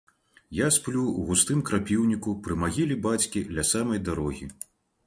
Я 0.59 0.67
сплю 0.77 1.03
ў 1.09 1.21
густым 1.27 1.61
крапіўніку 1.67 2.35
пры 2.49 2.59
магіле 2.65 2.95
бацькі 3.07 3.47
ля 3.59 3.69
самай 3.75 4.05
дарогі. 4.11 4.55